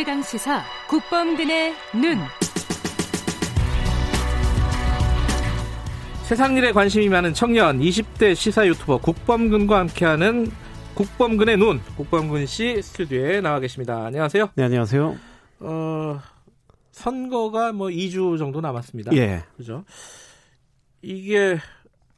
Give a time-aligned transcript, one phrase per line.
[0.00, 2.16] 최강 시사 국범근의 눈.
[6.22, 10.50] 세상 일에 관심이 많은 청년 20대 시사 유튜버 국범근과 함께하는
[10.94, 11.82] 국범근의 눈.
[11.98, 14.06] 국범근 씨 스튜디오에 나와 계십니다.
[14.06, 14.48] 안녕하세요.
[14.54, 15.18] 네, 안녕하세요.
[15.58, 16.20] 어,
[16.92, 19.14] 선거가 뭐 2주 정도 남았습니다.
[19.16, 19.44] 예.
[19.58, 19.84] 그죠?
[21.02, 21.58] 이게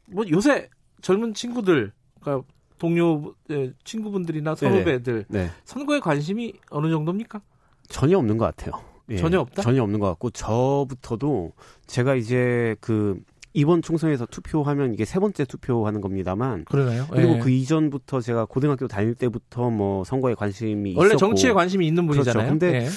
[0.07, 0.69] 뭐 요새
[1.01, 1.91] 젊은 친구들,
[2.21, 2.47] 그러니까
[2.79, 5.51] 동료 예, 친구분들이나 선후배들 네.
[5.65, 7.41] 선거에 관심이 어느 정도입니까?
[7.89, 8.83] 전혀 없는 것 같아요.
[9.11, 9.17] 예.
[9.17, 9.63] 전혀 없다?
[9.63, 11.53] 전혀 없는 것 같고 저부터도
[11.87, 13.21] 제가 이제 그
[13.55, 17.07] 이번 총선에서 투표하면 이게 세 번째 투표하는 겁니다만 그러나요?
[17.11, 17.39] 그리고 예.
[17.39, 22.49] 그 이전부터 제가 고등학교 다닐 때부터 뭐 선거에 관심이 원래 있었고 정치에 관심이 있는 분이잖아요.
[22.49, 22.59] 그렇죠.
[22.59, 22.89] 근데 예.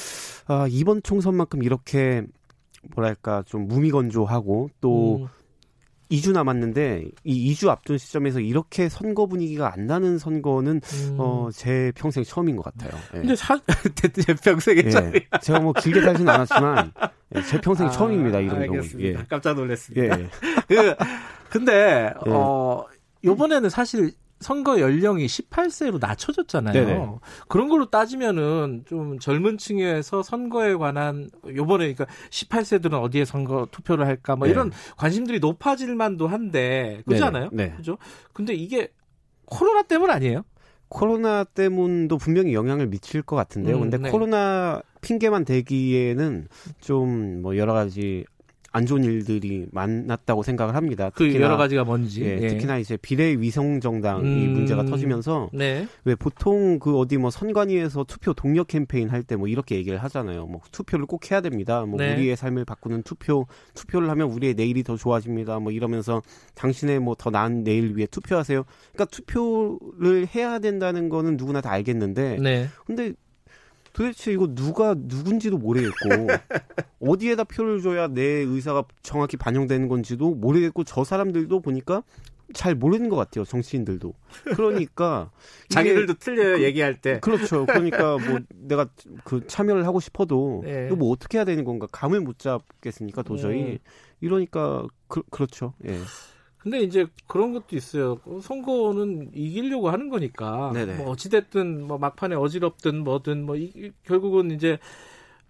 [0.48, 2.24] 아, 이번 총선만큼 이렇게
[2.96, 5.28] 뭐랄까 좀 무미건조하고 또 음,
[6.12, 11.16] 2주 남았는데 이 2주 앞둔 시점에서 이렇게 선거 분위기가 안 나는 선거는 음.
[11.20, 12.92] 어, 제 평생 처음인 것 같아요.
[13.16, 13.20] 예.
[13.20, 13.60] 근데 사,
[14.26, 14.90] 제 평생에 예.
[14.90, 15.22] 처음이야.
[15.42, 16.92] 제가 뭐 길게 살진 않았지만
[17.36, 19.10] 예, 제 평생 아, 처음입니다 이런 알겠습니다.
[19.10, 19.24] 경우.
[19.24, 19.26] 예.
[19.28, 20.20] 깜짝 놀랐습니다.
[20.20, 20.30] 예.
[20.68, 20.96] 그,
[21.50, 21.74] 근데
[22.28, 22.30] 예.
[22.32, 22.86] 어
[23.24, 26.74] 요번에는 사실 선거 연령이 18세로 낮춰졌잖아요.
[26.74, 27.08] 네네.
[27.48, 34.36] 그런 걸로 따지면은 좀 젊은 층에서 선거에 관한 요번에 그러니까 18세들은 어디에 선거 투표를 할까
[34.36, 34.52] 뭐 네.
[34.52, 37.02] 이런 관심들이 높아질 만도 한데.
[37.28, 37.50] 않아요?
[37.54, 37.74] 네.
[37.78, 37.98] 그죠?
[38.34, 38.90] 근데 이게
[39.46, 40.44] 코로나 때문 아니에요?
[40.88, 43.78] 코로나 때문도 분명히 영향을 미칠 것 같은데요.
[43.78, 44.10] 음, 근데 네.
[44.12, 46.48] 코로나 핑계만 대기에는
[46.82, 48.26] 좀 뭐 여러 가지
[48.76, 51.10] 안 좋은 일들이 많았다고 생각을 합니다.
[51.16, 52.24] 그 특히나- 여러 가지가 뭔지.
[52.26, 52.48] 예, 예.
[52.50, 54.52] 특히나 이제 비례 위성 정당 이 음.
[54.54, 55.88] 문제가 터지면서 네.
[56.04, 60.46] 왜 보통 그 어디 뭐 선관위에서 투표 동력 캠페인 할 때 뭐 이렇게 얘기를 하잖아요.
[60.48, 61.86] 뭐 투표를 꼭 해야 됩니다.
[61.86, 62.14] 뭐 네.
[62.16, 65.60] 우리의 삶을 바꾸는 투표, 투표를 하면 우리의 내일이 더 좋아집니다.
[65.60, 66.22] 뭐 이러면서
[66.56, 68.66] 당신의 뭐 더 나은 내일 위해 투표하세요.
[68.94, 72.68] 그러니까 투표를 해야 된다는 거는 누구나 다 알겠는데 네.
[72.86, 73.14] 근데
[73.96, 75.94] 도대체 이거 누가 누군지도 모르겠고
[77.00, 82.04] 어디에다 표를 줘야 내 의사가 정확히 반영되는 건지도 모르겠고 저 사람들도 보니까
[82.54, 84.14] 잘 모르는 것 같아요 정치인들도
[84.56, 85.32] 그러니까
[85.70, 87.22] 자기들도 틀려요 얘기할 때.
[87.22, 88.88] 그렇죠 그러니까 뭐 내가
[89.24, 90.88] 그 참여를 하고 싶어도 네.
[90.88, 93.78] 이거 뭐 어떻게 해야 되는 건가 감을 못 잡겠으니까 도저히 음.
[94.20, 95.98] 이러니까 그, 그렇죠 예
[96.66, 98.18] 근데 이제 그런 것도 있어요.
[98.26, 100.72] 어, 선거는 이기려고 하는 거니까.
[100.74, 100.96] 네네.
[100.96, 104.80] 뭐 어찌됐든 뭐 막판에 어지럽든 뭐든 뭐 이- 이- 결국은 이제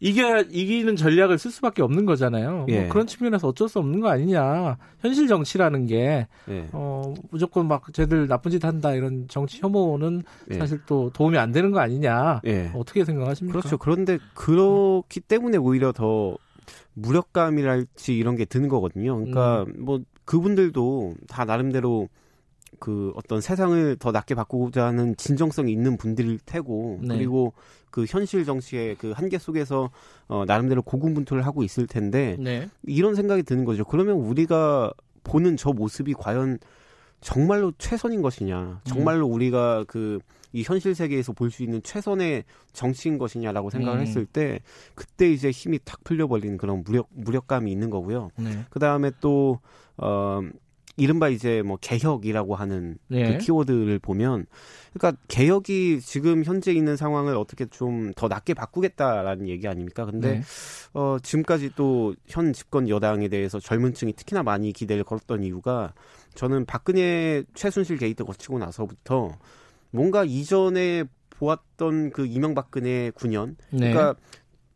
[0.01, 2.65] 이겨 이기는 전략을 쓸 수밖에 없는 거잖아요.
[2.67, 2.81] 예.
[2.81, 4.77] 뭐 그런 측면에서 어쩔 수 없는 거 아니냐.
[4.99, 6.67] 현실 정치라는 게 예.
[6.73, 10.21] 어, 무조건 막 쟤들 나쁜 짓 한다 이런 정치 혐오는
[10.51, 10.55] 예.
[10.55, 12.41] 사실 또 도움이 안 되는 거 아니냐.
[12.45, 12.71] 예.
[12.75, 13.57] 어떻게 생각하십니까?
[13.57, 13.77] 그렇죠.
[13.77, 16.35] 그런데 그렇기 때문에 오히려 더
[16.95, 19.15] 무력감이랄지 이런 게 드는 거거든요.
[19.15, 19.73] 그러니까 음.
[19.85, 22.09] 뭐 그분들도 다 나름대로
[22.79, 27.15] 그 어떤 세상을 더 낫게 바꾸고자 하는 진정성이 있는 분들일 테고 네.
[27.15, 27.53] 그리고
[27.89, 29.89] 그 현실 정치의 그 한계 속에서
[30.27, 32.69] 어 나름대로 고군분투를 하고 있을 텐데 네.
[32.83, 33.85] 이런 생각이 드는 거죠.
[33.85, 34.91] 그러면 우리가
[35.23, 36.59] 보는 저 모습이 과연
[37.21, 40.19] 정말로 최선인 것이냐, 정말로 우리가 그
[40.55, 42.43] 이 현실 세계에서 볼 수 있는 최선의
[42.73, 44.01] 정치인 것이냐라고 생각을 음.
[44.01, 44.59] 했을 때
[44.95, 48.29] 그때 이제 힘이 탁 풀려버리는 그런 무력 무력감이 있는 거고요.
[48.37, 48.65] 네.
[48.69, 49.59] 그 다음에 또
[49.97, 50.41] 어.
[50.97, 53.33] 이른바 이제 뭐 개혁이라고 하는 네.
[53.33, 54.45] 그 키워드를 보면
[54.93, 60.05] 그러니까 개혁이 지금 현재 있는 상황을 어떻게 좀더 낫게 바꾸겠다라는 얘기 아닙니까?
[60.05, 60.41] 근데 네.
[60.93, 65.93] 어, 지금까지 또 현 집권 여당에 대해서 젊은 층이 특히나 많이 기대를 걸었던 이유가
[66.33, 69.37] 저는 박근혜 최순실 게이트 거치고 나서부터
[69.95, 73.91] 뭔가 이전에 보았던 그 이명박근혜 9년 네.
[73.91, 74.15] 그러니까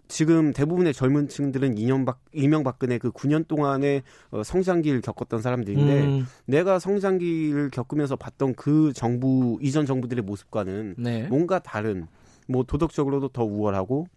[0.07, 6.79] 지금 대부분의 젊은 층들은 이명박 이명박근혜 그 9년 동안의 어, 성장기를 겪었던 사람들인데 음, 내가
[6.79, 11.27] 성장기를 겪으면서 봤던 그 정부 이전 정부들의 모습과는 네.
[11.27, 12.07] 뭔가 다른
[12.47, 14.07] 뭐 도덕적으로도 더 우월하고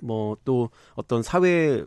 [0.00, 1.84] 뭐 또 어떤 사회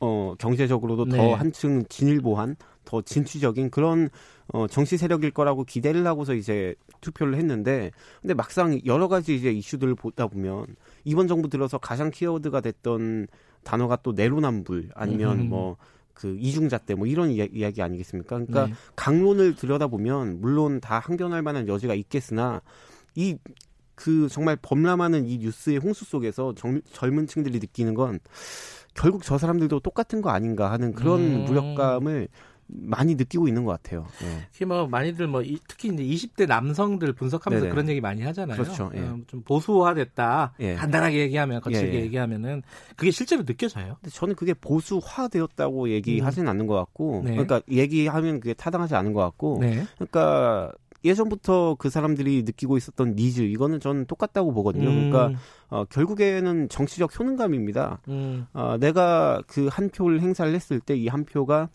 [0.00, 1.16] 어 경제적으로도 네.
[1.16, 2.56] 더 한층 진일보한
[2.90, 4.08] 더 진취적인 그런
[4.52, 9.94] 어 정치 세력일 거라고 기대를 하고서 이제 투표를 했는데 근데 막상 여러 가지 이제 이슈들을
[9.94, 10.66] 보다 보면
[11.04, 13.28] 이번 정부 들어서 가장 키워드가 됐던
[13.62, 15.48] 단어가 또 내로남불 아니면 음.
[15.50, 18.36] 뭐그 이중잣대 뭐 이런 이야, 이야 기 아니겠습니까?
[18.38, 18.72] 그러니까 네.
[18.96, 22.60] 강론을 들여다보면 물론 다 항변할 만한 여지가 있겠으나
[23.14, 23.36] 이
[24.00, 28.18] 그 정말 범람하는 이 뉴스의 홍수 속에서 정- 젊은 층들이 느끼는 건
[28.94, 31.44] 결국 저 사람들도 똑같은 거 아닌가 하는 그런 음.
[31.44, 32.28] 무력감을
[32.72, 34.06] 많이 느끼고 있는 것 같아요.
[34.22, 34.46] 예.
[34.52, 37.72] 특히 뭐 많이들 뭐 이- 특히 이제 20대 남성들 분석하면서 네네.
[37.74, 38.56] 그런 얘기 많이 하잖아요.
[38.62, 39.00] 그렇죠, 예.
[39.00, 40.54] 어, 좀 보수화됐다.
[40.60, 40.74] 예.
[40.74, 42.02] 간단하게 얘기하면 거칠게 예, 예.
[42.02, 42.62] 얘기하면은
[42.96, 43.96] 그게 실제로 느껴져요.
[44.00, 47.30] 근데 저는 그게 보수화되었다고 얘기하지는 않는 것 같고, 네.
[47.32, 49.84] 그러니까 얘기하면 그게 타당하지 않은 것 같고, 네.
[49.96, 50.72] 그러니까
[51.02, 54.88] 예전부터 그 사람들이 느끼고 있었던 니즈 이거는 저는 똑같다고 보거든요.
[54.90, 55.10] 음.
[55.10, 55.40] 그러니까
[55.70, 58.00] 어, 결국에는 정치적 효능감입니다.
[58.08, 58.46] 음.
[58.52, 61.70] 어, 내가 그 한 표를 행사를 했을 때 이 한 표가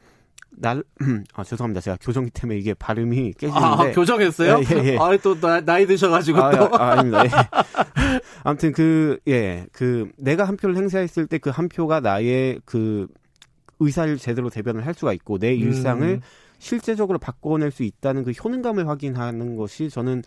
[0.57, 0.83] 날,
[1.33, 1.81] 아, 죄송합니다.
[1.81, 3.65] 제가 교정기 때문에 이게 발음이 깨지는데.
[3.65, 4.61] 아, 교정했어요?
[4.71, 4.97] 예, 예, 예.
[4.97, 6.75] 아, 또 나, 나이 드셔가지고 아, 또.
[6.75, 7.23] 아, 아 닙니다.
[7.25, 7.29] 예.
[8.43, 13.07] 아무튼 그, 예, 그, 내가 한 표를 행사했을 때 그 한 표가 나의 그
[13.79, 16.21] 의사를 제대로 대변을 할 수가 있고 내 일상을 음.
[16.59, 20.23] 실제적으로 바꿔낼 수 있다는 그 효능감을 확인하는 것이 저는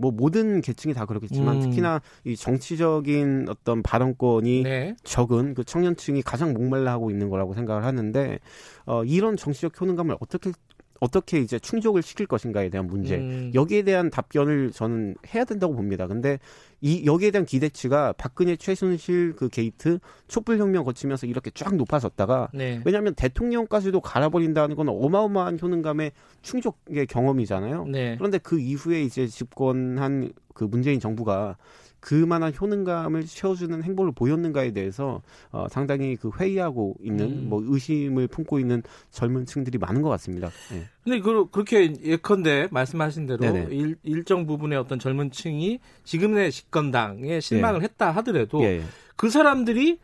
[0.00, 1.60] 뭐 모든 계층이 다 그렇겠지만 음.
[1.60, 4.96] 특히나 이 정치적인 어떤 발언권이 네.
[5.04, 8.38] 적은 그 청년층이 가장 목말라 하고 있는 거라고 생각을 하는데
[8.86, 10.52] 어 이런 정치적 효능감을 어떻게
[11.00, 13.50] 어떻게 이제 충족을 시킬 것인가에 대한 문제 음.
[13.54, 16.06] 여기에 대한 답변을 저는 해야 된다고 봅니다.
[16.06, 16.38] 근데
[16.82, 19.98] 이 여기에 대한 기대치가 박근혜 최순실 그 게이트
[20.28, 22.82] 촛불혁명 거치면서 이렇게 쫙 높아졌다가 네.
[22.84, 26.12] 왜냐하면 대통령까지도 갈아버린다는 건 어마어마한 효능감의
[26.42, 27.86] 충족의 경험이잖아요.
[27.86, 28.16] 네.
[28.16, 31.56] 그런데 그 이후에 이제 집권한 그 문재인 정부가
[32.00, 37.46] 그만한 효능감을 채워주는 행보를 보였는가에 대해서 어, 상당히 그 회의하고 있는 음.
[37.48, 40.50] 뭐 의심을 품고 있는 젊은 층들이 많은 것 같습니다.
[40.72, 40.84] 예.
[41.04, 43.68] 근데 그, 그렇게 예컨대 말씀하신 대로 네네.
[43.74, 48.82] 일, 일정 부분의 어떤 젊은 층이 지금의 집권당에 실망을 했다 하더라도 예, 예.
[49.16, 49.98] 그 사람들이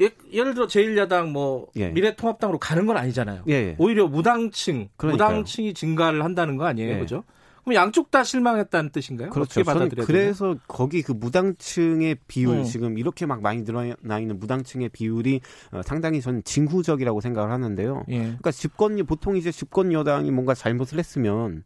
[0.00, 1.90] 예, 예를 들어 제1야당 뭐 예.
[1.90, 3.44] 미래통합당으로 가는 건 아니잖아요.
[3.48, 3.76] 예, 예.
[3.78, 5.28] 오히려 무당층, 그러니까요.
[5.28, 6.98] 무당층이 증가를 한다는 거 아니에요, 예.
[6.98, 7.24] 그죠?
[7.64, 9.30] 그럼 양쪽 다 실망했다는 뜻인가요?
[9.30, 9.62] 그렇죠.
[9.62, 10.06] 저는 되나요?
[10.06, 12.64] 그래서 거기 그 무당층의 비율 음.
[12.64, 18.04] 지금 이렇게 막 많이 늘어나 있는 무당층의 비율이 어, 상당히 저는 징후적이라고 생각을 하는데요.
[18.08, 18.18] 예.
[18.18, 21.62] 그러니까 집권 보통 이제 집권 여당이 뭔가 잘못을 했으면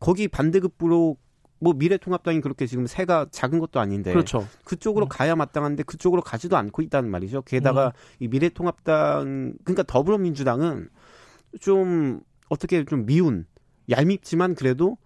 [0.00, 1.16] 거기 반대급부로
[1.60, 4.48] 뭐 미래통합당이 그렇게 지금 세가 작은 것도 아닌데 그렇죠.
[4.64, 5.08] 그쪽으로 음.
[5.08, 7.42] 가야 마땅한데 그쪽으로 가지도 않고 있다는 말이죠.
[7.42, 7.92] 게다가 음.
[8.18, 10.88] 이 미래통합당 그러니까 더불어민주당은
[11.60, 13.46] 좀 어떻게 좀 미운
[13.88, 14.96] 얄밉지만 그래도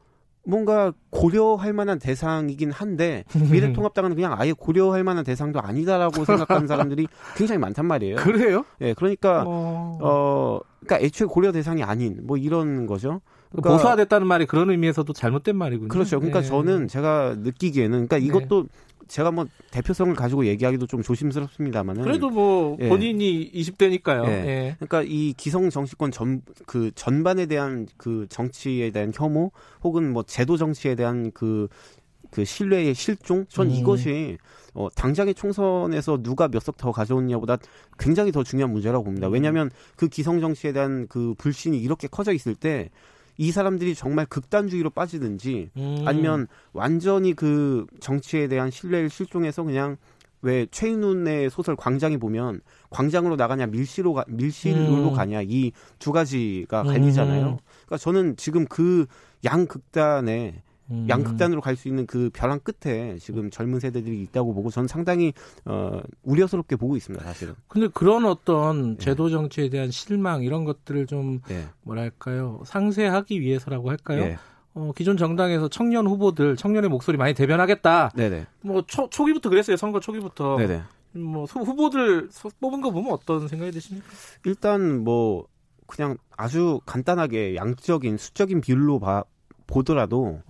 [0.46, 7.58] 뭔가 고려할 만한 대상이긴 한데 미래통합당은 그냥 아예 고려할 만한 대상도 아니다라고 생각하는 사람들이 굉장히
[7.58, 8.16] 많단 말이에요.
[8.16, 8.64] 그래요?
[8.80, 9.98] 예, 그러니까 어...
[10.00, 13.20] 어, 그러니까 애초에 고려 대상이 아닌 뭐 이런 거죠.
[13.50, 15.88] 그러니까 보수화됐다는 말이 그런 의미에서도 잘못된 말이군요.
[15.88, 16.18] 그렇죠.
[16.18, 16.44] 그러니까 예.
[16.44, 18.24] 저는 제가 느끼기에는 그러니까 네.
[18.24, 18.66] 이것도
[19.08, 22.88] 제가 뭐 대표성을 가지고 얘기하기도 좀 조심스럽습니다만은 그래도 뭐 예.
[22.88, 24.26] 본인이 20대니까요.
[24.26, 24.30] 예.
[24.30, 24.76] 예.
[24.78, 30.56] 그러니까 이 기성 정치권 전 그 전반에 대한 그 정치에 대한 혐오 혹은 뭐 제도
[30.56, 33.72] 정치에 대한 그그 신뢰의 실종 전 음.
[33.72, 34.38] 이것이
[34.74, 37.58] 어 당장의 총선에서 누가 몇 석 더 가져오냐보다
[37.98, 39.28] 굉장히 더 중요한 문제라고 봅니다.
[39.28, 39.32] 음.
[39.32, 42.90] 왜냐하면 그 기성 정치에 대한 그 불신이 이렇게 커져 있을 때
[43.38, 46.02] 이 사람들이 정말 극단주의로 빠지든지 음.
[46.06, 49.96] 아니면 완전히 그 정치에 대한 신뢰를 실종해서 그냥
[50.42, 52.60] 왜 최인훈의 소설 광장에 보면
[52.90, 55.12] 광장으로 나가냐 밀실로 가, 밀실로 음.
[55.12, 56.86] 가냐 이 두 가지가 음.
[56.86, 57.58] 갈리잖아요.
[57.86, 59.06] 그러니까 저는 지금 그
[59.44, 61.06] 양극단에 음.
[61.08, 65.32] 양극단으로 갈 수 있는 그 벼랑 끝에 지금 젊은 세대들이 있다고 보고 저는 상당히
[65.64, 67.54] 어 우려스럽게 보고 있습니다, 사실은.
[67.68, 68.96] 근데 그런 어떤 예.
[68.98, 71.64] 제도 정치에 대한 실망 이런 것들을 좀 예.
[71.82, 74.22] 뭐랄까요 상쇄하기 위해서라고 할까요?
[74.22, 74.38] 예.
[74.74, 78.10] 어, 기존 정당에서 청년 후보들 청년의 목소리 많이 대변하겠다.
[78.14, 78.46] 네네.
[78.60, 80.56] 뭐 초, 초기부터 그랬어요 선거 초기부터.
[80.58, 80.82] 네네.
[81.12, 84.06] 뭐 후- 후보들 소- 뽑은 거 보면 어떤 생각이 드십니까?
[84.44, 85.46] 일단 뭐
[85.86, 89.24] 그냥 아주 간단하게 양적인 수적인 비율로 봐,
[89.66, 90.40] 보더라도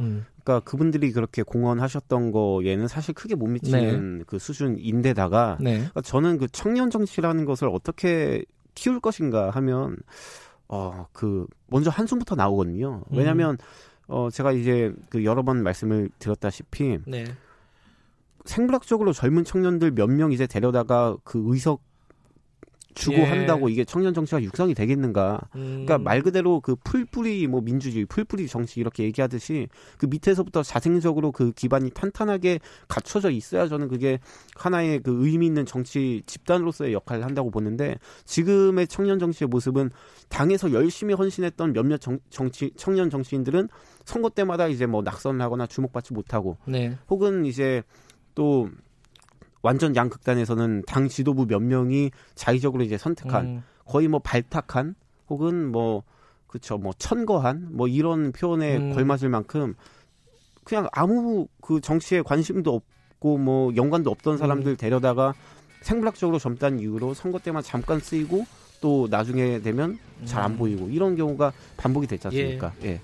[0.45, 5.77] 그러니까 그분들이 그렇게 공헌하셨던 거에는 사실 크게 못 미치는 그 수준인데다가 네.
[5.79, 8.45] 그러니까 저는 그 청년 정치라는 것을 어떻게
[8.75, 9.97] 키울 것인가 하면
[10.69, 13.03] 어 그 먼저 한숨부터 나오거든요.
[13.11, 13.17] 음.
[13.19, 13.57] 왜냐하면
[14.09, 17.25] 어 제가 이제 그 여러 번 말씀을 드렸다시피 네.
[18.45, 21.81] 생물학적으로 젊은 청년들 몇 명 이제 데려다가 그 의석
[22.97, 23.25] 주고 예.
[23.25, 25.39] 한다고 이게 청년 정치가 육성이 되겠는가?
[25.55, 25.85] 음.
[25.85, 31.53] 그러니까 말 그대로 그 풀뿌리 뭐 민주주의, 풀뿌리 정치 이렇게 얘기하듯이 그 밑에서부터 자생적으로 그
[31.53, 34.19] 기반이 탄탄하게 갖춰져 있어야 저는 그게
[34.57, 39.91] 하나의 그 의미 있는 정치 집단으로서의 역할을 한다고 보는데 지금의 청년 정치의 모습은
[40.31, 43.69] 당에서 열심히 헌신했던 몇몇 정, 정치 청년 정치인들은
[44.07, 46.97] 선거 때마다 이제 뭐 낙선을 하거나 주목받지 못하고 네.
[47.11, 47.83] 혹은 이제
[48.35, 48.71] 또
[49.63, 53.63] 완전 양극단에서는 당 지도부 몇 명이 자의적으로 이제 선택한 음.
[53.85, 54.95] 거의 뭐 발탁한
[55.29, 56.03] 혹은 뭐
[56.47, 58.93] 그쵸 뭐 천거한 뭐 이런 표현에 음.
[58.93, 59.75] 걸맞을 만큼
[60.65, 64.77] 그냥 아무 그 정치에 관심도 없고 뭐 연관도 없던 사람들 음.
[64.77, 65.35] 데려다가
[65.83, 68.45] 생물학적으로 젊다는 이유로 선거 때만 잠깐 쓰이고
[68.81, 70.59] 또 나중에 되면 잘안 음.
[70.59, 72.73] 보이고 이런 경우가 반복이 됐지 않습니까?
[72.85, 73.01] 예.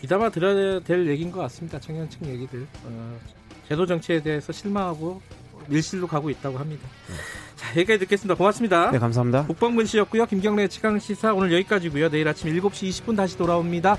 [0.00, 1.78] 귀담아 들어야 될 얘기인 것 같습니다.
[1.80, 2.66] 청년층 얘기들.
[2.84, 3.18] 어,
[3.68, 5.20] 제도 정치에 대해서 실망하고
[5.68, 6.88] 밀실로 가고 있다고 합니다.
[7.56, 8.34] 자, 여기까지 듣겠습니다.
[8.34, 8.90] 고맙습니다.
[8.90, 9.46] 네, 감사합니다.
[9.46, 10.26] 국방근 씨였고요.
[10.26, 12.10] 김경래 최강 시사 오늘 여기까지고요.
[12.10, 13.96] 내일 아침 7시 20분 다시 돌아옵니다.